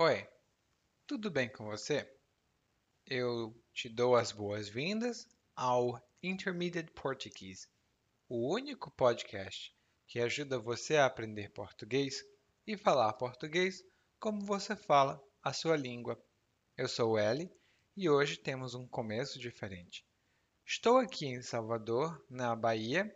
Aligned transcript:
Oi, 0.00 0.24
tudo 1.08 1.28
bem 1.28 1.48
com 1.48 1.64
você? 1.64 2.08
Eu 3.04 3.52
te 3.72 3.88
dou 3.88 4.14
as 4.14 4.30
boas-vindas 4.30 5.26
ao 5.56 6.00
Intermediate 6.22 6.92
Portuguese, 6.92 7.66
o 8.28 8.54
único 8.54 8.92
podcast 8.92 9.74
que 10.06 10.20
ajuda 10.20 10.56
você 10.56 10.98
a 10.98 11.06
aprender 11.06 11.50
português 11.50 12.22
e 12.64 12.76
falar 12.76 13.12
português 13.14 13.82
como 14.20 14.46
você 14.46 14.76
fala 14.76 15.20
a 15.42 15.52
sua 15.52 15.76
língua. 15.76 16.16
Eu 16.76 16.86
sou 16.86 17.14
o 17.14 17.18
Eli 17.18 17.50
e 17.96 18.08
hoje 18.08 18.36
temos 18.36 18.76
um 18.76 18.86
começo 18.86 19.36
diferente. 19.36 20.06
Estou 20.64 20.98
aqui 20.98 21.26
em 21.26 21.42
Salvador, 21.42 22.24
na 22.30 22.54
Bahia, 22.54 23.12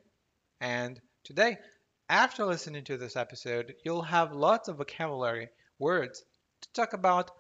and 0.60 0.94
today, 1.22 1.56
after 2.08 2.44
listening 2.44 2.82
to 2.82 2.98
this 2.98 3.14
episode, 3.14 3.72
you'll 3.84 4.04
have 4.04 4.34
lots 4.34 4.68
of 4.68 4.78
vocabulary 4.78 5.48
words 5.78 6.24
to 6.62 6.72
talk 6.72 6.92
about 6.92 7.30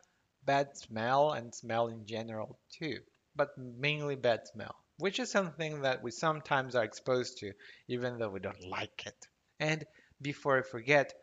bad 0.44 0.76
smell 0.76 1.32
and 1.32 1.54
smell 1.54 1.88
in 1.88 2.06
general 2.06 2.58
too, 2.70 3.00
but 3.34 3.56
mainly 3.56 4.16
bad 4.16 4.46
smell, 4.46 4.76
which 4.98 5.18
is 5.18 5.30
something 5.30 5.80
that 5.82 6.02
we 6.02 6.10
sometimes 6.10 6.74
are 6.74 6.84
exposed 6.84 7.38
to 7.38 7.52
even 7.88 8.18
though 8.18 8.30
we 8.30 8.40
don't 8.40 8.68
like 8.68 9.06
it. 9.06 9.26
And 9.58 9.86
before 10.20 10.58
I 10.58 10.62
forget, 10.62 11.14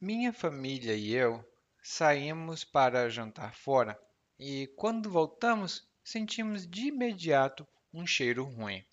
Minha 0.00 0.32
família 0.32 0.94
e 0.94 1.14
eu 1.14 1.42
saímos 1.82 2.64
para 2.64 3.08
jantar 3.08 3.54
fora 3.54 3.98
e, 4.38 4.66
quando 4.76 5.08
voltamos, 5.08 5.88
sentimos 6.04 6.66
de 6.66 6.88
imediato 6.88 7.66
um 7.94 8.04
cheiro 8.04 8.44
ruim. 8.44 8.84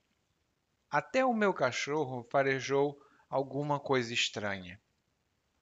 Até 0.89 1.26
o 1.26 1.33
meu 1.33 1.54
cachorro 1.54 2.23
farejou 2.31 3.00
alguma 3.30 3.80
coisa 3.80 4.14
estranha. 4.14 4.82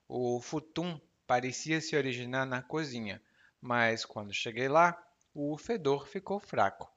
O 0.08 0.40
futum 0.40 1.00
parecia 1.26 1.82
se 1.82 1.96
originar 1.96 2.46
na 2.46 2.62
cozinha, 2.62 3.22
mas 3.60 4.06
quando 4.06 4.34
cheguei 4.34 4.70
lá, 4.70 4.98
o 5.34 5.58
fedor 5.58 6.08
ficou 6.08 6.40
fraco. 6.40 6.90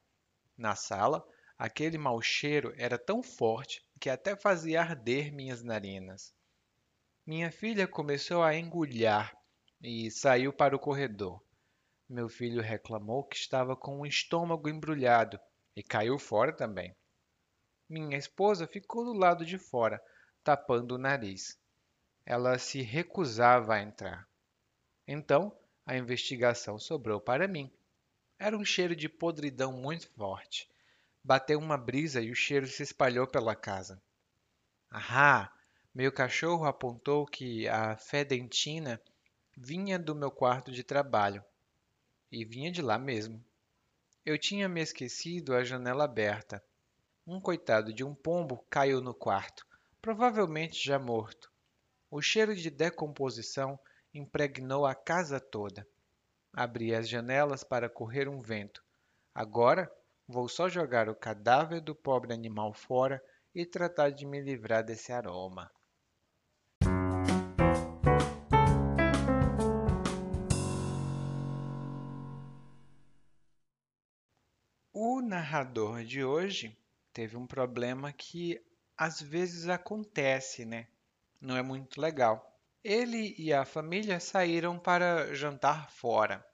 Na 0.57 0.77
sala, 0.77 1.27
aquele 1.59 1.99
mau 1.99 2.23
cheiro 2.23 2.73
era 2.77 2.97
tão 2.97 3.23
forte 3.23 3.85
que 3.99 4.09
até 4.09 4.37
fazia 4.37 4.81
arder 4.81 5.33
minhas 5.33 5.63
narinas. 5.63 6.33
Minha 7.27 7.51
filha 7.51 7.89
começou 7.89 8.43
a 8.43 8.55
engulhar 8.55 9.37
e 9.83 10.11
saiu 10.11 10.53
para 10.53 10.77
o 10.77 10.79
corredor. 10.79 11.43
Meu 12.09 12.29
filho 12.29 12.63
reclamou 12.63 13.25
que 13.25 13.37
estava 13.37 13.77
com 13.77 14.01
o 14.01 14.07
estômago 14.07 14.69
embrulhado 14.69 15.39
e 15.77 15.83
caiu 15.83 16.19
fora 16.19 16.53
também. 16.53 16.95
Minha 17.89 18.17
esposa 18.17 18.67
ficou 18.67 19.05
do 19.05 19.13
lado 19.13 19.45
de 19.45 19.59
fora, 19.59 20.03
tapando 20.51 20.97
o 20.97 20.99
nariz. 20.99 21.57
Ela 22.27 22.59
se 22.59 22.83
recusava 22.83 23.75
a 23.75 23.81
entrar. 23.81 24.29
Então, 25.07 25.57
a 25.87 25.97
investigação 25.97 26.77
sobrou 26.77 27.21
para 27.21 27.47
mim. 27.47 27.71
Era 28.37 28.59
um 28.59 28.65
cheiro 28.65 28.97
de 28.97 29.09
podridão 29.09 29.73
muito 29.73 30.11
forte. 30.11 30.69
Bateu 31.23 31.57
uma 31.57 31.79
brisa 31.79 32.21
e 32.21 32.33
o 32.33 32.35
cheiro 32.35 32.67
se 32.67 32.83
espalhou 32.83 33.29
pela 33.29 33.55
casa. 33.55 34.03
Ah! 34.91 35.53
Meu 35.95 36.11
cachorro 36.11 36.65
apontou 36.65 37.27
que 37.27 37.69
a 37.69 37.97
fedentina 37.97 39.01
vinha 39.57 40.01
do 40.01 40.17
meu 40.17 40.33
quarto 40.33 40.73
de 40.73 40.83
trabalho. 40.83 41.45
E 42.33 42.45
vinha 42.45 42.73
de 42.73 42.83
lá 42.83 42.99
mesmo. 42.99 43.41
Eu 44.27 44.37
tinha 44.37 44.69
me 44.69 44.81
esquecido 44.81 45.55
a 45.55 45.63
janela 45.63 46.07
aberta. 46.07 46.61
Um 47.25 47.41
coitado 47.41 47.93
de 47.93 48.03
um 48.03 48.17
pombo 48.17 48.67
caiu 48.69 49.01
no 49.01 49.15
quarto 49.15 49.70
provavelmente 50.01 50.83
já 50.83 50.99
morto. 50.99 51.51
O 52.11 52.21
cheiro 52.21 52.55
de 52.57 52.71
decomposição 52.71 53.79
impregnou 54.13 54.87
a 54.87 54.95
casa 54.95 55.39
toda. 55.39 55.87
Abri 56.53 56.95
as 56.95 57.09
janelas 57.09 57.63
para 57.63 57.89
correr 57.89 58.29
um 58.29 58.41
vento. 58.41 58.83
Agora 59.35 59.91
vou 60.27 60.49
só 60.49 60.69
jogar 60.69 61.09
o 61.09 61.15
cadáver 61.15 61.81
do 61.81 61.95
pobre 61.95 62.33
animal 62.33 62.73
fora 62.73 63.23
e 63.55 63.65
tratar 63.67 64.11
de 64.11 64.27
me 64.27 64.41
livrar 64.41 64.85
desse 64.85 65.13
aroma. 65.13 65.71
O 74.93 75.21
narrador 75.21 76.05
de 76.05 76.25
hoje 76.25 76.77
teve 77.13 77.37
um 77.37 77.47
problema 77.47 78.13
que 78.13 78.61
às 79.01 79.19
vezes 79.19 79.67
acontece, 79.67 80.67
né? 80.67 80.87
Não 81.41 81.57
é 81.57 81.63
muito 81.63 81.99
legal. 81.99 82.61
Ele 82.85 83.35
e 83.39 83.51
a 83.51 83.65
família 83.65 84.21
saíram 84.21 84.79
para 84.79 85.35
jantar 85.35 85.91
fora. 85.91 86.47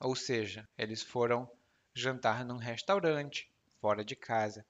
Ou 0.00 0.16
seja, 0.16 0.66
eles 0.78 1.02
foram 1.02 1.46
jantar 1.94 2.42
num 2.42 2.56
restaurante, 2.56 3.52
fora 3.82 4.02
de 4.02 4.16
casa. 4.16 4.64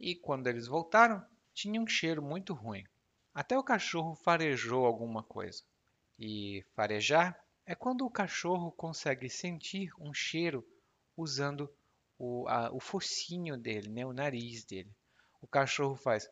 E 0.00 0.16
quando 0.16 0.48
eles 0.48 0.66
voltaram, 0.66 1.24
tinha 1.54 1.80
um 1.80 1.86
cheiro 1.86 2.20
muito 2.20 2.52
ruim. 2.52 2.82
Até 3.32 3.56
o 3.56 3.62
cachorro 3.62 4.16
farejou 4.16 4.84
alguma 4.84 5.22
coisa. 5.22 5.62
E 6.18 6.64
farejar 6.74 7.40
é 7.64 7.76
quando 7.76 8.04
o 8.04 8.10
cachorro 8.10 8.72
consegue 8.72 9.30
sentir 9.30 9.92
um 10.00 10.12
cheiro 10.12 10.66
usando 11.16 11.72
o, 12.18 12.48
a, 12.48 12.72
o 12.72 12.80
focinho 12.80 13.56
dele, 13.56 13.88
né? 13.88 14.04
o 14.04 14.12
nariz 14.12 14.64
dele 14.64 14.92
o 15.40 15.46
cachorro 15.46 15.96
faz. 15.96 16.28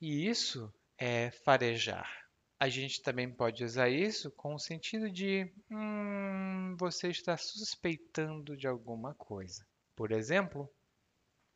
E 0.00 0.28
isso 0.28 0.72
é 0.98 1.30
farejar. 1.30 2.10
A 2.58 2.68
gente 2.68 3.02
também 3.02 3.30
pode 3.30 3.64
usar 3.64 3.88
isso 3.88 4.30
com 4.30 4.54
o 4.54 4.58
sentido 4.58 5.10
de 5.10 5.52
hum, 5.70 6.76
você 6.78 7.08
está 7.08 7.36
suspeitando 7.36 8.56
de 8.56 8.66
alguma 8.66 9.14
coisa. 9.14 9.66
Por 9.96 10.12
exemplo, 10.12 10.72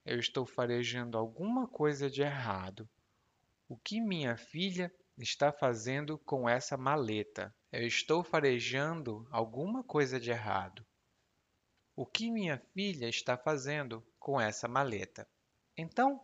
eu 0.05 0.19
estou 0.19 0.45
farejando 0.45 1.17
alguma 1.17 1.67
coisa 1.67 2.11
de 2.11 2.23
errado. 2.23 2.89
O 3.69 3.77
que 3.77 4.01
minha 4.01 4.37
filha 4.37 4.93
está 5.19 5.53
fazendo 5.53 6.19
com 6.19 6.49
essa 6.49 6.77
maleta? 6.77 7.55
Eu 7.73 7.87
estou 7.87 8.23
farejando 8.23 9.27
alguma 9.31 9.83
coisa 9.83 10.21
de 10.21 10.31
errado. 10.31 10.87
O 11.99 12.05
que 12.05 12.31
minha 12.31 12.59
filha 12.75 13.09
está 13.09 13.39
fazendo 13.39 14.07
com 14.19 14.39
essa 14.39 14.69
maleta? 14.69 15.27
Então, 15.75 16.21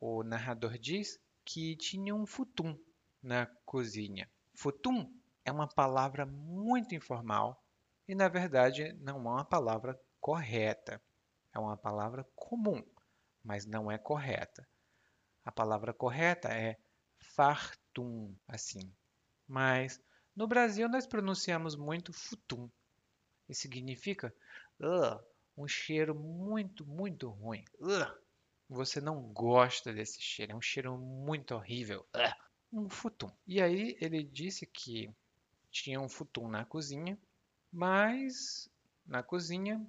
o 0.00 0.22
narrador 0.22 0.78
diz 0.78 1.20
que 1.44 1.76
tinha 1.76 2.14
um 2.14 2.24
futum 2.24 2.74
na 3.22 3.44
cozinha. 3.66 4.30
Futum 4.54 5.12
é 5.44 5.52
uma 5.52 5.68
palavra 5.68 6.24
muito 6.24 6.94
informal 6.94 7.62
e, 8.08 8.14
na 8.14 8.28
verdade, 8.28 8.94
não 8.94 9.16
é 9.16 9.32
uma 9.32 9.44
palavra 9.44 10.00
correta. 10.18 11.02
É 11.52 11.58
uma 11.58 11.76
palavra 11.76 12.26
comum, 12.34 12.82
mas 13.44 13.66
não 13.66 13.90
é 13.90 13.98
correta. 13.98 14.66
A 15.44 15.52
palavra 15.52 15.92
correta 15.92 16.48
é 16.48 16.78
fartum, 17.18 18.34
assim. 18.48 18.90
Mas 19.46 20.00
no 20.34 20.48
Brasil 20.48 20.88
nós 20.88 21.06
pronunciamos 21.06 21.76
muito 21.76 22.10
futum. 22.10 22.70
E 23.46 23.54
significa 23.54 24.32
Uh, 24.80 25.22
um 25.56 25.68
cheiro 25.68 26.14
muito, 26.14 26.86
muito 26.86 27.28
ruim. 27.28 27.64
Uh, 27.78 28.18
você 28.68 29.00
não 29.00 29.20
gosta 29.32 29.92
desse 29.92 30.20
cheiro, 30.20 30.52
é 30.52 30.54
um 30.54 30.62
cheiro 30.62 30.96
muito 30.96 31.54
horrível. 31.54 32.06
Uh, 32.14 32.80
um 32.80 32.88
futum. 32.88 33.30
E 33.46 33.60
aí 33.60 33.96
ele 34.00 34.22
disse 34.22 34.64
que 34.64 35.12
tinha 35.70 36.00
um 36.00 36.08
futum 36.08 36.48
na 36.48 36.64
cozinha, 36.64 37.18
mas 37.72 38.70
na 39.06 39.22
cozinha 39.22 39.84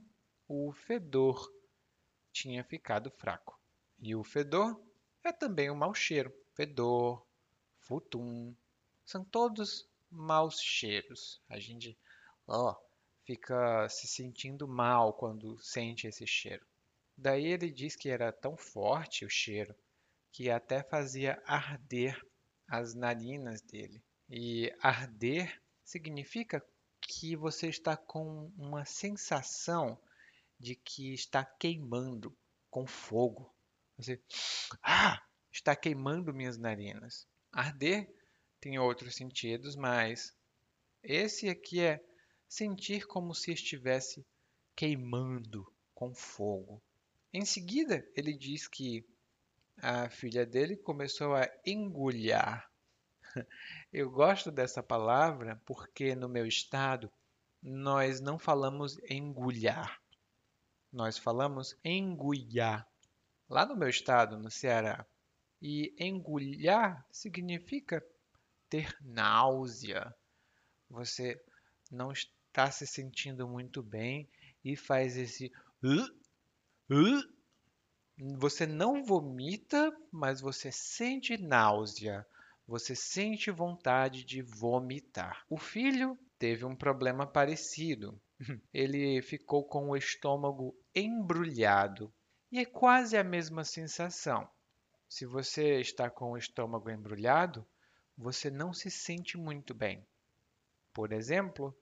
o 0.48 0.72
fedor 0.74 1.52
tinha 2.32 2.64
ficado 2.64 3.10
fraco. 3.12 3.60
E 4.00 4.16
o 4.16 4.24
fedor 4.24 4.82
é 5.24 5.32
também 5.32 5.70
um 5.70 5.76
mau 5.76 5.94
cheiro. 5.94 6.34
Fedor, 6.54 7.26
futum, 7.80 8.54
são 9.06 9.24
todos 9.24 9.88
maus 10.10 10.60
cheiros. 10.60 11.42
A 11.48 11.60
gente, 11.60 11.98
ó, 12.48 12.76
fica 13.32 13.88
se 13.88 14.08
sentindo 14.08 14.68
mal 14.68 15.14
quando 15.14 15.58
sente 15.62 16.06
esse 16.06 16.28
cheiro. 16.28 16.66
Daí 17.18 17.46
ele 17.46 17.72
diz 17.72 17.96
que 17.96 18.10
era 18.10 18.30
tão 18.30 18.58
forte 18.58 19.24
o 19.24 19.30
cheiro 19.30 19.74
que 20.34 20.50
até 20.50 20.84
fazia 20.84 21.42
arder 21.46 22.20
as 22.68 22.94
narinas 22.94 23.62
dele. 23.62 24.04
E 24.30 24.74
arder 24.82 25.62
significa 25.82 26.62
que 27.00 27.38
você 27.38 27.70
está 27.70 27.96
com 27.96 28.52
uma 28.58 28.84
sensação 28.84 29.98
de 30.60 30.76
que 30.76 31.14
está 31.14 31.46
queimando 31.46 32.36
com 32.70 32.86
fogo. 32.86 33.54
Você, 33.98 34.22
ah, 34.84 35.24
está 35.50 35.74
queimando 35.74 36.34
minhas 36.34 36.58
narinas. 36.58 37.26
Arder 37.50 38.14
tem 38.60 38.78
outros 38.78 39.16
sentidos, 39.16 39.76
mas 39.78 40.36
esse 41.02 41.48
aqui 41.48 41.80
é 41.80 42.04
sentir 42.52 43.08
como 43.08 43.34
se 43.34 43.54
estivesse 43.54 44.28
queimando 44.76 45.66
com 45.96 46.14
fogo. 46.14 46.84
Em 47.32 47.46
seguida, 47.46 48.06
ele 48.14 48.34
diz 48.34 48.68
que 48.68 49.08
a 49.78 50.10
filha 50.10 50.46
dele 50.46 50.76
começou 50.76 51.34
a 51.34 51.50
engulhar. 51.66 52.70
Eu 53.94 54.12
gosto 54.12 54.52
dessa 54.52 54.84
palavra 54.84 55.62
porque 55.66 56.14
no 56.14 56.28
meu 56.28 56.46
estado 56.46 57.10
nós 57.64 58.20
não 58.20 58.38
falamos 58.38 59.00
engulhar, 59.10 60.02
nós 60.92 61.18
falamos 61.18 61.78
engulhar. 61.86 62.86
Lá 63.48 63.66
no 63.66 63.78
meu 63.78 63.88
estado, 63.88 64.38
no 64.38 64.52
Ceará. 64.52 65.06
E 65.62 65.96
engulhar 65.98 67.08
significa 67.12 68.06
ter 68.70 68.94
náusea. 69.00 70.14
Você 70.90 71.42
não 71.90 72.12
está 72.12 72.41
se 72.72 72.86
sentindo 72.86 73.48
muito 73.48 73.82
bem 73.82 74.30
e 74.64 74.76
faz 74.76 75.18
esse. 75.18 75.52
Você 78.38 78.68
não 78.68 79.04
vomita, 79.04 79.92
mas 80.12 80.42
você 80.42 80.72
sente 80.72 81.38
náusea. 81.38 82.26
Você 82.68 82.96
sente 82.96 83.50
vontade 83.50 84.24
de 84.24 84.42
vomitar. 84.42 85.46
O 85.50 85.58
filho 85.58 86.18
teve 86.38 86.64
um 86.66 86.76
problema 86.76 87.26
parecido. 87.26 88.22
Ele 88.74 89.22
ficou 89.22 89.64
com 89.64 89.90
o 89.90 89.98
estômago 89.98 90.76
embrulhado. 90.94 92.14
E 92.52 92.60
é 92.60 92.66
quase 92.66 93.18
a 93.18 93.24
mesma 93.24 93.64
sensação. 93.64 94.50
Se 95.08 95.26
você 95.26 95.80
está 95.80 96.10
com 96.10 96.32
o 96.32 96.38
estômago 96.38 96.90
embrulhado, 96.90 97.66
você 98.18 98.50
não 98.50 98.74
se 98.74 98.90
sente 98.92 99.38
muito 99.38 99.74
bem. 99.74 100.06
Por 100.94 101.12
exemplo, 101.12 101.76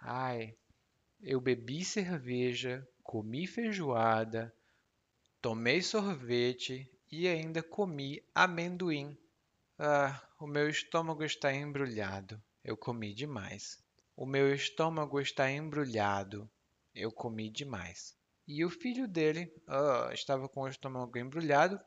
ai, 0.00 0.56
eu 1.20 1.40
bebi 1.40 1.84
cerveja, 1.84 2.86
comi 3.02 3.46
feijoada, 3.46 4.54
tomei 5.40 5.82
sorvete 5.82 6.90
e 7.10 7.28
ainda 7.28 7.62
comi 7.62 8.22
amendoim. 8.34 9.18
Ah, 9.78 10.22
o 10.38 10.46
meu 10.46 10.68
estômago 10.68 11.24
está 11.24 11.52
embrulhado. 11.52 12.42
Eu 12.62 12.76
comi 12.76 13.14
demais. 13.14 13.82
O 14.16 14.26
meu 14.26 14.54
estômago 14.54 15.20
está 15.20 15.50
embrulhado. 15.50 16.48
Eu 16.94 17.10
comi 17.10 17.50
demais. 17.50 18.16
E 18.46 18.64
o 18.64 18.70
filho 18.70 19.08
dele 19.08 19.52
ah, 19.66 20.10
estava 20.12 20.48
com 20.48 20.62
o 20.62 20.68
estômago 20.68 21.18
embrulhado 21.18 21.80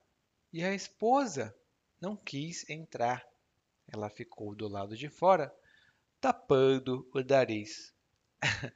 e 0.52 0.64
a 0.64 0.74
esposa 0.74 1.56
não 2.00 2.16
quis 2.16 2.70
entrar. 2.70 3.26
Ela 3.88 4.10
ficou 4.10 4.56
do 4.56 4.68
lado 4.68 4.96
de 4.96 5.10
fora, 5.10 5.54
tapando 6.20 7.10
o 7.14 7.22
nariz. 7.22 7.94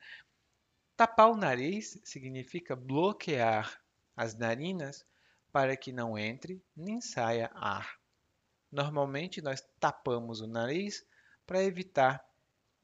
Tapar 0.95 1.29
o 1.29 1.37
nariz 1.37 1.99
significa 2.03 2.75
bloquear 2.75 3.79
as 4.15 4.35
narinas 4.35 5.05
para 5.51 5.77
que 5.77 5.91
não 5.91 6.17
entre 6.17 6.63
nem 6.75 6.99
saia 7.01 7.51
ar. 7.53 7.99
Normalmente 8.71 9.41
nós 9.41 9.61
tapamos 9.79 10.41
o 10.41 10.47
nariz 10.47 11.05
para 11.45 11.63
evitar 11.63 12.23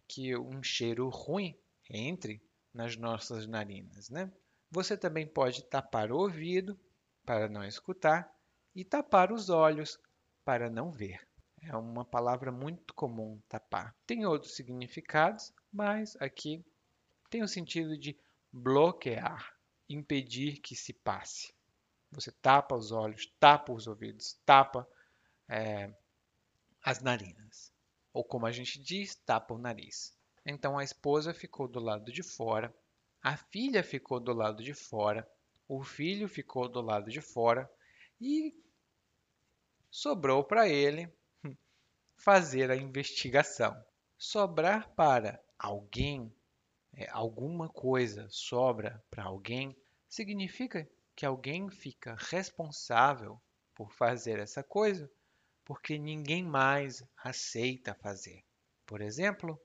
que 0.07 0.37
um 0.37 0.61
cheiro 0.61 1.09
ruim 1.09 1.57
entre 1.89 2.41
nas 2.73 2.95
nossas 2.95 3.47
narinas, 3.47 4.09
né? 4.09 4.31
Você 4.71 4.97
também 4.97 5.27
pode 5.27 5.63
tapar 5.65 6.11
o 6.11 6.17
ouvido 6.17 6.79
para 7.25 7.47
não 7.47 7.63
escutar 7.63 8.33
e 8.75 8.83
tapar 8.83 9.31
os 9.31 9.49
olhos 9.49 9.99
para 10.43 10.69
não 10.69 10.91
ver. 10.91 11.19
É 11.61 11.75
uma 11.75 12.03
palavra 12.03 12.51
muito 12.51 12.93
comum, 12.93 13.39
tapar. 13.47 13.95
Tem 14.05 14.25
outros 14.25 14.55
significados, 14.55 15.53
mas 15.71 16.15
aqui 16.19 16.65
tem 17.33 17.41
o 17.41 17.47
sentido 17.47 17.97
de 17.97 18.15
bloquear, 18.51 19.57
impedir 19.89 20.59
que 20.59 20.75
se 20.75 20.93
passe. 20.93 21.51
Você 22.11 22.31
tapa 22.31 22.75
os 22.75 22.91
olhos, 22.91 23.25
tapa 23.39 23.73
os 23.73 23.87
ouvidos, 23.87 24.39
tapa 24.45 24.87
é, 25.49 25.91
as 26.83 27.01
narinas. 27.01 27.73
Ou 28.13 28.23
como 28.23 28.45
a 28.45 28.51
gente 28.51 28.79
diz, 28.79 29.15
tapa 29.15 29.51
o 29.51 29.57
nariz. 29.57 30.15
Então 30.45 30.77
a 30.77 30.83
esposa 30.83 31.33
ficou 31.33 31.67
do 31.67 31.79
lado 31.79 32.11
de 32.11 32.21
fora, 32.21 32.71
a 33.19 33.35
filha 33.35 33.83
ficou 33.83 34.19
do 34.19 34.31
lado 34.31 34.63
de 34.63 34.75
fora, 34.75 35.27
o 35.67 35.83
filho 35.83 36.27
ficou 36.29 36.69
do 36.69 36.81
lado 36.81 37.09
de 37.09 37.19
fora 37.19 37.67
e 38.21 38.55
sobrou 39.89 40.43
para 40.43 40.69
ele 40.69 41.11
fazer 42.15 42.69
a 42.69 42.75
investigação. 42.75 43.75
Sobrar 44.19 44.87
para 44.89 45.43
alguém, 45.57 46.31
é, 46.93 47.09
alguma 47.11 47.67
coisa 47.69 48.27
sobra 48.29 49.03
para 49.09 49.23
alguém, 49.23 49.75
significa 50.07 50.87
que 51.15 51.25
alguém 51.25 51.69
fica 51.69 52.15
responsável 52.17 53.41
por 53.73 53.91
fazer 53.91 54.39
essa 54.39 54.63
coisa 54.63 55.09
porque 55.65 55.97
ninguém 55.97 56.43
mais 56.43 57.03
aceita 57.17 57.93
fazer. 57.95 58.43
Por 58.85 59.01
exemplo, 59.01 59.59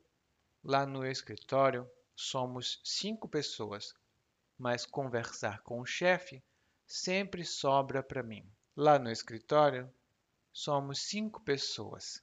lá 0.63 0.87
no 0.87 1.05
escritório 1.05 1.89
somos 2.15 2.81
cinco 2.85 3.29
pessoas, 3.29 3.95
mas 4.57 4.87
conversar 4.87 5.63
com 5.63 5.81
o 5.81 5.87
chefe 5.87 6.43
sempre 6.87 7.45
sobra 7.45 8.03
para 8.03 8.23
mim. 8.23 8.49
Lá 8.77 8.99
no 8.99 9.11
escritório 9.11 9.93
somos 10.53 11.03
cinco 11.03 11.41
pessoas, 11.41 12.23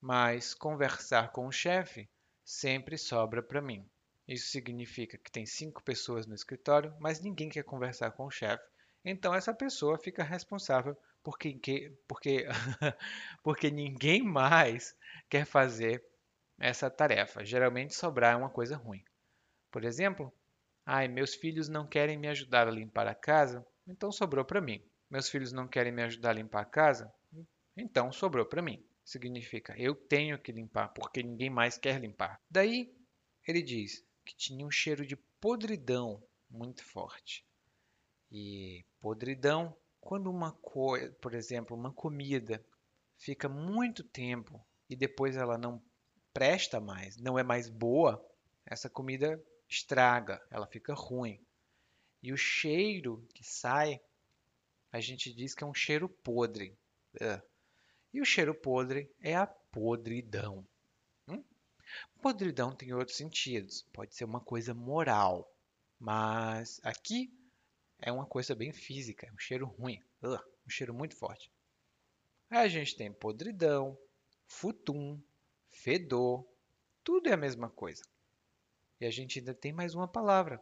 mas 0.00 0.54
conversar 0.54 1.32
com 1.32 1.46
o 1.46 1.52
chefe 1.52 2.08
sempre 2.44 2.98
sobra 2.98 3.42
para 3.42 3.62
mim. 3.62 3.88
Isso 4.30 4.46
significa 4.46 5.18
que 5.18 5.28
tem 5.28 5.44
cinco 5.44 5.82
pessoas 5.82 6.24
no 6.24 6.36
escritório, 6.36 6.94
mas 7.00 7.20
ninguém 7.20 7.48
quer 7.48 7.64
conversar 7.64 8.12
com 8.12 8.26
o 8.26 8.30
chefe. 8.30 8.62
Então 9.04 9.34
essa 9.34 9.52
pessoa 9.52 9.98
fica 9.98 10.22
responsável 10.22 10.96
porque, 11.20 11.98
porque, 12.06 12.46
porque 13.42 13.72
ninguém 13.72 14.22
mais 14.22 14.96
quer 15.28 15.44
fazer 15.44 16.00
essa 16.60 16.88
tarefa. 16.88 17.44
Geralmente 17.44 17.92
sobrar 17.92 18.34
é 18.34 18.36
uma 18.36 18.48
coisa 18.48 18.76
ruim. 18.76 19.02
Por 19.68 19.82
exemplo, 19.82 20.32
ai, 20.86 21.08
meus 21.08 21.34
filhos 21.34 21.68
não 21.68 21.84
querem 21.84 22.16
me 22.16 22.28
ajudar 22.28 22.68
a 22.68 22.70
limpar 22.70 23.08
a 23.08 23.16
casa, 23.16 23.66
então 23.84 24.12
sobrou 24.12 24.44
para 24.44 24.60
mim. 24.60 24.80
Meus 25.10 25.28
filhos 25.28 25.50
não 25.50 25.66
querem 25.66 25.90
me 25.90 26.04
ajudar 26.04 26.30
a 26.30 26.34
limpar 26.34 26.60
a 26.60 26.64
casa, 26.64 27.12
então 27.76 28.12
sobrou 28.12 28.46
para 28.46 28.62
mim. 28.62 28.80
Significa 29.04 29.74
eu 29.76 29.92
tenho 29.92 30.38
que 30.38 30.52
limpar 30.52 30.90
porque 30.94 31.20
ninguém 31.20 31.50
mais 31.50 31.76
quer 31.76 32.00
limpar. 32.00 32.40
Daí 32.48 32.94
ele 33.44 33.60
diz 33.60 34.08
que 34.24 34.34
tinha 34.34 34.66
um 34.66 34.70
cheiro 34.70 35.06
de 35.06 35.16
podridão 35.16 36.22
muito 36.50 36.84
forte. 36.84 37.44
E 38.30 38.84
podridão, 39.00 39.76
quando 40.00 40.30
uma 40.30 40.52
coisa, 40.52 41.12
por 41.20 41.34
exemplo, 41.34 41.76
uma 41.76 41.92
comida 41.92 42.64
fica 43.16 43.48
muito 43.48 44.02
tempo 44.02 44.64
e 44.88 44.96
depois 44.96 45.36
ela 45.36 45.58
não 45.58 45.82
presta 46.32 46.80
mais, 46.80 47.16
não 47.16 47.38
é 47.38 47.42
mais 47.42 47.68
boa, 47.68 48.24
essa 48.64 48.88
comida 48.88 49.42
estraga, 49.68 50.40
ela 50.50 50.66
fica 50.66 50.94
ruim. 50.94 51.40
E 52.22 52.32
o 52.32 52.36
cheiro 52.36 53.26
que 53.34 53.42
sai, 53.42 54.00
a 54.92 55.00
gente 55.00 55.32
diz 55.32 55.54
que 55.54 55.64
é 55.64 55.66
um 55.66 55.74
cheiro 55.74 56.08
podre. 56.08 56.76
E 58.12 58.20
o 58.20 58.24
cheiro 58.24 58.54
podre 58.54 59.10
é 59.20 59.34
a 59.34 59.46
podridão. 59.46 60.66
Podridão 62.20 62.74
tem 62.74 62.92
outros 62.92 63.16
sentidos. 63.16 63.82
Pode 63.92 64.14
ser 64.14 64.24
uma 64.24 64.40
coisa 64.40 64.74
moral. 64.74 65.50
Mas 65.98 66.80
aqui 66.82 67.32
é 67.98 68.10
uma 68.10 68.26
coisa 68.26 68.54
bem 68.54 68.72
física. 68.72 69.26
É 69.26 69.32
um 69.32 69.38
cheiro 69.38 69.66
ruim. 69.66 70.02
Um 70.22 70.70
cheiro 70.70 70.94
muito 70.94 71.16
forte. 71.16 71.50
Aí 72.50 72.58
a 72.58 72.68
gente 72.68 72.96
tem 72.96 73.12
podridão, 73.12 73.96
futum, 74.46 75.20
fedor. 75.70 76.46
Tudo 77.04 77.28
é 77.28 77.32
a 77.32 77.36
mesma 77.36 77.70
coisa. 77.70 78.02
E 79.00 79.06
a 79.06 79.10
gente 79.10 79.38
ainda 79.38 79.54
tem 79.54 79.72
mais 79.72 79.94
uma 79.94 80.08
palavra. 80.08 80.60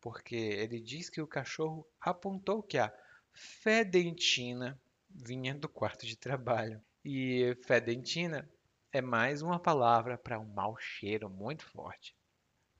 Porque 0.00 0.36
ele 0.36 0.80
diz 0.80 1.10
que 1.10 1.20
o 1.20 1.26
cachorro 1.26 1.86
apontou 2.00 2.62
que 2.62 2.78
a 2.78 2.92
fedentina 3.32 4.80
vinha 5.10 5.54
do 5.54 5.68
quarto 5.68 6.06
de 6.06 6.16
trabalho. 6.16 6.82
E 7.04 7.56
fedentina 7.64 8.48
é 8.92 9.02
mais 9.02 9.42
uma 9.42 9.58
palavra 9.58 10.16
para 10.16 10.40
um 10.40 10.46
mau 10.46 10.76
cheiro 10.78 11.28
muito 11.28 11.64
forte. 11.66 12.16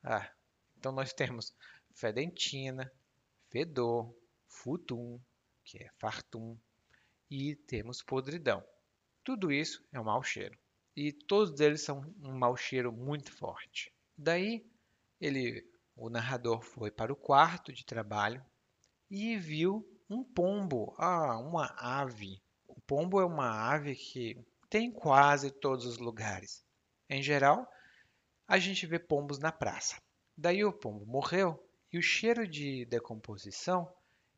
Ah, 0.03 0.31
então 0.77 0.91
nós 0.93 1.13
temos 1.13 1.55
fedentina, 1.95 2.91
fedor, 3.51 4.15
futum, 4.47 5.21
que 5.65 5.79
é 5.79 5.91
fartum, 5.99 6.57
e 7.31 7.55
temos 7.55 8.03
podridão. 8.03 8.65
Tudo 9.23 9.53
isso 9.53 9.85
é 9.93 10.01
um 10.01 10.05
mau 10.05 10.23
cheiro. 10.23 10.59
E 10.97 11.13
todos 11.13 11.61
eles 11.61 11.83
são 11.83 12.01
um 12.23 12.33
mau 12.33 12.57
cheiro 12.57 12.91
muito 12.91 13.31
forte. 13.31 13.93
Daí, 14.17 14.67
ele, 15.21 15.69
o 15.95 16.09
narrador 16.09 16.63
foi 16.63 16.91
para 16.91 17.13
o 17.13 17.17
quarto 17.17 17.73
de 17.73 17.85
trabalho 17.85 18.45
e 19.11 19.37
viu 19.37 19.87
um 20.09 20.25
pombo, 20.25 20.95
ah, 20.99 21.39
uma 21.39 21.67
ave. 21.77 22.41
O 22.67 22.81
pombo 22.81 23.21
é 23.21 23.27
uma 23.27 23.71
ave 23.71 23.95
que 23.95 24.37
tem 24.71 24.87
em 24.87 24.93
quase 24.93 25.51
todos 25.51 25.87
os 25.87 25.99
lugares. 25.99 26.65
Em 27.09 27.23
geral, 27.23 27.67
a 28.47 28.59
gente 28.59 28.87
vê 28.87 28.99
pombos 28.99 29.39
na 29.39 29.51
praça. 29.51 30.01
Daí 30.37 30.65
o 30.65 30.73
pombo 30.73 31.05
morreu 31.07 31.63
e 31.93 31.99
o 31.99 32.03
cheiro 32.03 32.47
de 32.47 32.85
decomposição 32.87 33.93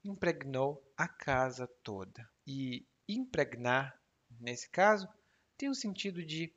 impregnou 0.04 0.82
a 0.96 1.06
casa 1.08 1.66
toda. 1.82 2.28
E 2.46 2.86
impregnar, 3.08 3.98
nesse 4.40 4.68
caso, 4.70 5.08
tem 5.56 5.68
o 5.68 5.74
sentido 5.74 6.24
de 6.24 6.52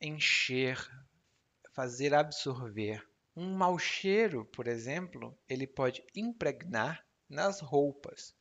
encher, 0.00 0.78
fazer 1.72 2.14
absorver. 2.14 3.06
Um 3.36 3.54
mau 3.54 3.78
cheiro, 3.78 4.44
por 4.46 4.66
exemplo, 4.66 5.38
ele 5.48 5.66
pode 5.66 6.04
impregnar 6.14 7.06
nas 7.28 7.60
roupas. 7.60 8.34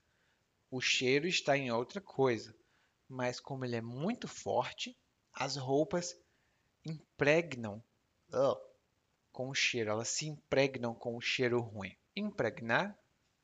O 0.72 0.82
cheiro 0.82 1.28
está 1.28 1.58
em 1.58 1.72
outra 1.72 2.02
coisa, 2.02 2.56
mas 3.10 3.40
como 3.40 3.66
ele 3.66 3.76
é 3.76 3.82
muito 3.82 4.28
forte, 4.28 4.96
as 5.34 5.56
roupas 5.56 6.16
impregnam 6.86 7.84
uh, 8.30 8.56
com 9.32 9.50
o 9.50 9.56
cheiro, 9.56 9.90
elas 9.90 10.10
se 10.10 10.28
impregnam 10.28 10.94
com 10.94 11.16
o 11.16 11.22
cheiro 11.22 11.60
ruim. 11.60 11.96
Impregnar 12.16 12.98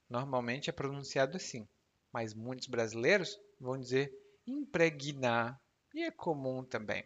normalmente 0.10 0.70
é 0.70 0.74
pronunciado 0.74 1.38
assim, 1.38 1.68
mas 2.12 2.34
muitos 2.34 2.68
brasileiros 2.68 3.38
vão 3.60 3.80
dizer 3.80 4.14
impregnar 4.46 5.60
e 5.94 6.04
é 6.04 6.12
comum 6.12 6.64
também. 6.64 7.04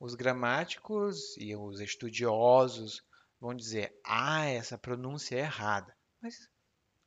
Os 0.00 0.14
gramáticos 0.14 1.36
e 1.36 1.54
os 1.54 1.80
estudiosos 1.80 3.02
vão 3.38 3.54
dizer: 3.54 3.96
ah, 4.04 4.46
essa 4.46 4.76
pronúncia 4.76 5.36
é 5.36 5.40
errada. 5.40 5.96
Mas, 6.20 6.48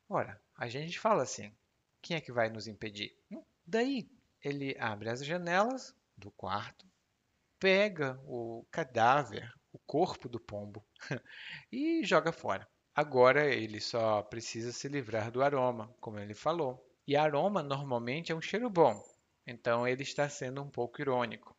ora, 0.08 0.40
a 0.56 0.68
gente 0.68 0.98
fala 0.98 1.22
assim. 1.22 1.54
Quem 2.00 2.16
é 2.16 2.20
que 2.20 2.32
vai 2.32 2.48
nos 2.48 2.68
impedir? 2.68 3.18
Hum? 3.30 3.42
Daí, 3.66 4.08
ele 4.46 4.76
abre 4.78 5.08
as 5.08 5.24
janelas 5.24 5.92
do 6.16 6.30
quarto, 6.30 6.86
pega 7.58 8.16
o 8.24 8.64
cadáver, 8.70 9.52
o 9.72 9.78
corpo 9.80 10.28
do 10.28 10.38
pombo 10.38 10.86
e 11.72 12.04
joga 12.04 12.30
fora. 12.30 12.68
Agora 12.94 13.44
ele 13.52 13.80
só 13.80 14.22
precisa 14.22 14.70
se 14.70 14.86
livrar 14.86 15.32
do 15.32 15.42
aroma, 15.42 15.92
como 16.00 16.20
ele 16.20 16.32
falou. 16.32 16.80
E 17.08 17.16
aroma 17.16 17.60
normalmente 17.60 18.30
é 18.30 18.36
um 18.36 18.40
cheiro 18.40 18.70
bom, 18.70 19.02
então 19.44 19.86
ele 19.86 20.04
está 20.04 20.28
sendo 20.28 20.62
um 20.62 20.70
pouco 20.70 21.00
irônico. 21.00 21.56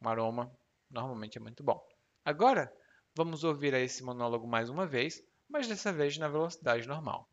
Um 0.00 0.08
aroma 0.08 0.50
normalmente 0.90 1.36
é 1.36 1.40
muito 1.40 1.62
bom. 1.62 1.86
Agora, 2.24 2.72
vamos 3.14 3.44
ouvir 3.44 3.74
esse 3.74 4.02
monólogo 4.02 4.46
mais 4.46 4.70
uma 4.70 4.86
vez, 4.86 5.22
mas 5.46 5.68
dessa 5.68 5.92
vez 5.92 6.16
na 6.16 6.28
velocidade 6.28 6.88
normal. 6.88 7.28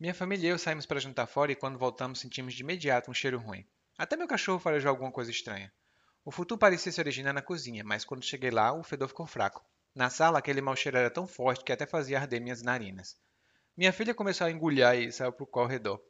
Minha 0.00 0.14
família 0.14 0.46
e 0.46 0.50
eu 0.50 0.58
saímos 0.58 0.86
para 0.86 0.98
jantar 0.98 1.26
fora 1.26 1.52
e 1.52 1.54
quando 1.54 1.78
voltamos 1.78 2.20
sentimos 2.20 2.54
de 2.54 2.62
imediato 2.62 3.10
um 3.10 3.14
cheiro 3.14 3.38
ruim. 3.38 3.66
Até 3.98 4.16
meu 4.16 4.26
cachorro 4.26 4.58
farejou 4.58 4.88
alguma 4.88 5.12
coisa 5.12 5.30
estranha. 5.30 5.70
O 6.24 6.30
futu 6.30 6.56
parecia 6.56 6.90
se 6.90 6.98
originar 6.98 7.34
na 7.34 7.42
cozinha, 7.42 7.84
mas 7.84 8.02
quando 8.02 8.24
cheguei 8.24 8.50
lá, 8.50 8.72
o 8.72 8.82
fedor 8.82 9.08
ficou 9.08 9.26
fraco. 9.26 9.62
Na 9.94 10.08
sala, 10.08 10.38
aquele 10.38 10.62
mau 10.62 10.74
cheiro 10.74 10.96
era 10.96 11.10
tão 11.10 11.26
forte 11.26 11.62
que 11.62 11.70
até 11.70 11.84
fazia 11.84 12.18
arder 12.18 12.40
minhas 12.40 12.62
narinas. 12.62 13.14
Minha 13.76 13.92
filha 13.92 14.14
começou 14.14 14.46
a 14.46 14.50
engulhar 14.50 14.96
e 14.96 15.12
saiu 15.12 15.34
para 15.34 15.44
o 15.44 15.46
corredor. 15.46 16.02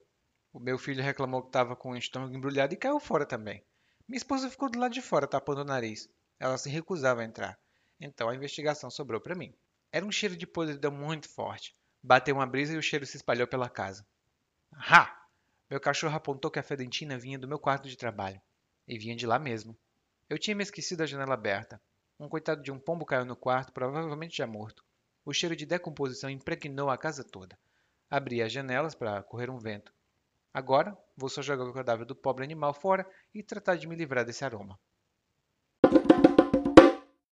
O 0.53 0.61
meu 0.61 0.79
filho 0.79 1.03
reclamou 1.03 1.43
que 1.43 1.49
estava 1.49 1.75
com 1.75 1.91
o 1.91 1.97
estômago 1.97 2.33
embrulhado 2.33 2.73
e 2.73 2.77
caiu 2.77 3.01
fora 3.01 3.27
também. 3.27 3.61
Minha 4.07 4.19
esposa 4.19 4.49
ficou 4.49 4.71
do 4.71 4.79
lado 4.79 4.95
de 4.95 5.03
fora, 5.03 5.27
tapando 5.27 5.63
o 5.63 5.65
nariz. 5.65 6.09
Ela 6.39 6.57
se 6.57 6.71
recusava 6.71 7.23
a 7.23 7.25
entrar. 7.25 7.59
Então 8.01 8.29
a 8.29 8.37
investigação 8.37 8.89
sobrou 8.89 9.21
para 9.21 9.35
mim. 9.35 9.53
Era 9.91 10.07
um 10.07 10.13
cheiro 10.13 10.37
de 10.37 10.47
podridão 10.47 10.93
muito 10.93 11.29
forte. 11.29 11.75
Bateu 12.02 12.35
uma 12.35 12.47
brisa 12.47 12.75
e 12.75 12.78
o 12.78 12.83
cheiro 12.83 13.04
se 13.04 13.16
espalhou 13.16 13.47
pela 13.47 13.69
casa. 13.69 14.07
Ha! 14.73 15.16
Meu 15.71 15.80
cachorro 15.80 16.16
apontou 16.16 16.50
que 16.50 16.59
a 16.59 16.62
fedentina 16.62 17.19
vinha 17.19 17.38
do 17.38 17.47
meu 17.47 17.59
quarto 17.59 17.88
de 17.88 17.97
trabalho. 17.97 18.40
E 18.88 18.99
vinha 18.99 19.14
de 19.14 19.26
lá 19.26 19.38
mesmo. 19.38 19.78
Eu 20.28 20.38
tinha 20.38 20.57
me 20.57 20.62
esquecido 20.62 21.02
a 21.02 21.07
janela 21.07 21.35
aberta. 21.35 21.80
Um 22.19 22.28
coitado 22.28 22.62
de 22.62 22.73
um 22.73 22.78
pombo 22.78 23.04
caiu 23.04 23.25
no 23.25 23.37
quarto, 23.37 23.73
provavelmente 23.73 24.37
já 24.37 24.47
morto. 24.47 24.85
O 25.25 25.33
cheiro 25.33 25.54
de 25.54 25.66
decomposição 25.66 26.28
impregnou 26.30 26.90
a 26.90 26.99
casa 26.99 27.23
toda. 27.23 27.59
Abri 28.09 28.42
as 28.42 28.52
janelas 28.52 28.95
para 28.95 29.23
correr 29.23 29.50
um 29.50 29.59
vento. 29.59 29.92
Agora, 30.52 30.97
vou 31.16 31.28
só 31.28 31.40
jogar 31.40 31.64
o 31.64 31.73
cadáver 31.73 32.04
do 32.04 32.16
pobre 32.16 32.45
animal 32.45 32.75
fora 32.75 33.09
e 33.33 33.42
tratar 33.42 33.76
de 33.76 33.87
me 33.87 33.95
livrar 33.95 34.25
desse 34.25 34.45
aroma. 34.45 34.78